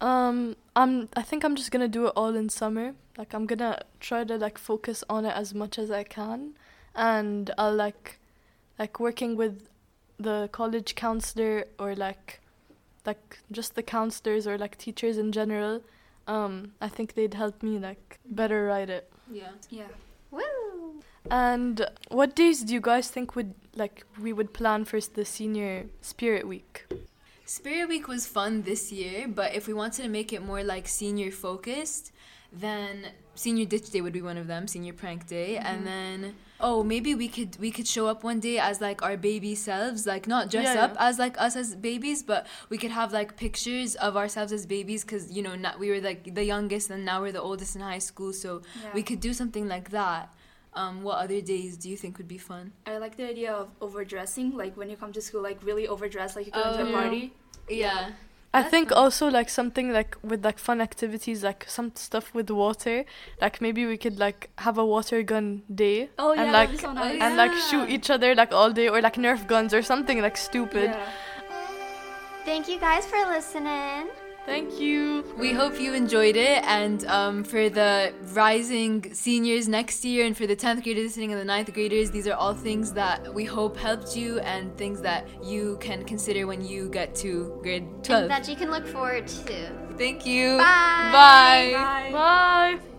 Um, 0.00 0.56
I'm. 0.76 1.08
I 1.16 1.22
think 1.22 1.44
I'm 1.44 1.56
just 1.56 1.70
gonna 1.72 1.88
do 1.88 2.06
it 2.06 2.12
all 2.14 2.36
in 2.36 2.48
summer. 2.48 2.94
Like 3.18 3.34
I'm 3.34 3.46
gonna 3.46 3.82
try 3.98 4.22
to 4.24 4.36
like 4.36 4.58
focus 4.58 5.02
on 5.08 5.24
it 5.24 5.34
as 5.34 5.54
much 5.54 5.78
as 5.78 5.90
I 5.90 6.04
can, 6.04 6.54
and 6.94 7.50
I'll 7.58 7.74
like, 7.74 8.18
like 8.78 9.00
working 9.00 9.36
with 9.36 9.68
the 10.18 10.48
college 10.52 10.94
counselor 10.94 11.64
or 11.78 11.96
like, 11.96 12.40
like 13.04 13.38
just 13.50 13.74
the 13.74 13.82
counselors 13.82 14.46
or 14.46 14.58
like 14.58 14.76
teachers 14.78 15.18
in 15.18 15.32
general. 15.32 15.82
Um, 16.26 16.72
I 16.80 16.88
think 16.88 17.14
they'd 17.14 17.34
help 17.34 17.62
me 17.62 17.78
like 17.78 18.18
better 18.24 18.66
write 18.66 18.90
it. 18.90 19.12
Yeah. 19.30 19.50
Yeah. 19.70 19.88
Woo! 20.30 21.00
And 21.30 21.86
what 22.08 22.34
days 22.34 22.62
do 22.62 22.74
you 22.74 22.80
guys 22.80 23.10
think 23.10 23.36
would 23.36 23.54
like 23.74 24.04
we 24.20 24.32
would 24.32 24.52
plan 24.52 24.84
for 24.84 25.00
the 25.00 25.24
senior 25.24 25.86
spirit 26.00 26.46
week? 26.46 26.86
Spirit 27.44 27.88
Week 27.88 28.08
was 28.08 28.26
fun 28.26 28.62
this 28.62 28.90
year, 28.92 29.28
but 29.28 29.54
if 29.54 29.66
we 29.66 29.74
wanted 29.74 30.04
to 30.04 30.08
make 30.08 30.32
it 30.32 30.42
more 30.42 30.62
like 30.64 30.88
senior 30.88 31.30
focused, 31.30 32.12
then 32.50 33.08
senior 33.34 33.66
ditch 33.66 33.90
day 33.90 34.00
would 34.00 34.12
be 34.12 34.22
one 34.22 34.38
of 34.38 34.46
them, 34.46 34.66
senior 34.66 34.94
prank 34.94 35.26
day, 35.26 35.56
and 35.56 35.86
then 35.86 36.34
oh 36.62 36.82
maybe 36.82 37.14
we 37.14 37.28
could 37.28 37.58
we 37.58 37.70
could 37.70 37.86
show 37.86 38.06
up 38.06 38.22
one 38.24 38.40
day 38.40 38.58
as 38.58 38.80
like 38.80 39.02
our 39.02 39.16
baby 39.16 39.54
selves, 39.54 40.06
like 40.06 40.26
not 40.26 40.50
dress 40.50 40.74
Yeah, 40.74 40.84
up 40.84 40.94
yeah. 40.94 41.08
as 41.08 41.18
like 41.18 41.36
us 41.40 41.56
as 41.56 41.74
babies, 41.74 42.22
but 42.22 42.46
we 42.70 42.78
could 42.78 42.92
have 42.92 43.12
like 43.12 43.36
pictures 43.36 43.94
of 43.96 44.16
ourselves 44.16 44.52
as 44.52 44.64
babies 44.66 45.04
because 45.04 45.30
you 45.30 45.42
know 45.42 45.54
not 45.56 45.78
we 45.78 45.90
were 45.90 46.00
like 46.00 46.34
the 46.34 46.44
youngest 46.44 46.90
and 46.90 47.04
now 47.04 47.20
we're 47.20 47.32
the 47.32 47.42
oldest 47.42 47.74
in 47.76 47.82
high 47.82 47.98
school, 47.98 48.32
so 48.32 48.62
Yeah. 48.82 48.90
we 48.94 49.02
could 49.02 49.20
do 49.20 49.32
something 49.34 49.66
like 49.68 49.90
that. 49.90 50.32
Um, 50.74 51.02
what 51.02 51.18
other 51.18 51.42
days 51.42 51.76
do 51.76 51.90
you 51.90 51.98
think 51.98 52.16
would 52.16 52.28
be 52.28 52.38
fun? 52.38 52.72
I 52.86 52.96
like 52.96 53.16
the 53.16 53.28
idea 53.28 53.52
of 53.52 53.68
overdressing, 53.82 54.56
like 54.56 54.74
when 54.76 54.88
you 54.88 54.96
come 54.96 55.12
to 55.12 55.20
school, 55.20 55.42
like 55.42 55.58
really 55.62 55.86
overdressed, 55.86 56.34
like 56.36 56.46
you 56.46 56.52
go 56.52 56.62
Oh, 56.64 56.76
to 56.78 56.88
a 56.88 56.92
party. 56.92 57.34
Yeah. 57.68 58.12
I 58.54 58.62
think 58.62 58.90
fun. 58.90 58.98
also 58.98 59.28
like 59.30 59.48
something 59.48 59.92
like 59.92 60.16
with 60.22 60.44
like 60.44 60.58
fun 60.58 60.80
activities, 60.80 61.42
like 61.42 61.64
some 61.68 61.92
stuff 61.94 62.34
with 62.34 62.50
water. 62.50 63.04
Like 63.40 63.60
maybe 63.60 63.86
we 63.86 63.96
could 63.96 64.18
like 64.18 64.50
have 64.58 64.76
a 64.78 64.84
water 64.84 65.22
gun 65.22 65.62
day 65.74 66.10
Oh 66.18 66.32
yeah, 66.34 66.42
and 66.42 66.52
like 66.52 66.78
so 66.78 66.92
nice. 66.92 67.20
and 67.20 67.36
like 67.36 67.52
shoot 67.70 67.88
each 67.88 68.10
other 68.10 68.34
like 68.34 68.52
all 68.52 68.70
day 68.70 68.88
or 68.88 69.00
like 69.00 69.16
Nerf 69.16 69.46
guns 69.46 69.72
or 69.72 69.82
something 69.82 70.20
like 70.20 70.36
stupid. 70.36 70.90
Yeah. 70.90 71.08
Thank 72.44 72.68
you 72.68 72.78
guys 72.78 73.06
for 73.06 73.24
listening. 73.26 74.08
Thank 74.44 74.80
you. 74.80 75.24
We 75.38 75.52
hope 75.52 75.80
you 75.80 75.94
enjoyed 75.94 76.34
it, 76.34 76.64
and 76.64 77.06
um, 77.06 77.44
for 77.44 77.68
the 77.68 78.12
rising 78.32 79.14
seniors 79.14 79.68
next 79.68 80.04
year, 80.04 80.26
and 80.26 80.36
for 80.36 80.48
the 80.48 80.56
10th 80.56 80.82
graders 80.82 81.04
listening 81.04 81.32
and 81.32 81.40
the 81.40 81.52
9th 81.52 81.72
graders, 81.72 82.10
these 82.10 82.26
are 82.26 82.34
all 82.34 82.52
things 82.52 82.92
that 82.92 83.32
we 83.32 83.44
hope 83.44 83.76
helped 83.76 84.16
you 84.16 84.40
and 84.40 84.76
things 84.76 85.00
that 85.02 85.28
you 85.44 85.78
can 85.80 86.04
consider 86.04 86.46
when 86.46 86.64
you 86.64 86.88
get 86.88 87.14
to 87.16 87.56
grade 87.62 87.86
12. 88.02 88.22
And 88.22 88.30
that 88.30 88.48
you 88.48 88.56
can 88.56 88.70
look 88.70 88.86
forward 88.86 89.28
to. 89.28 89.72
Thank 89.96 90.26
you. 90.26 90.58
Bye. 90.58 91.10
Bye. 91.12 91.72
Bye. 91.72 92.12
Bye. 92.12 92.91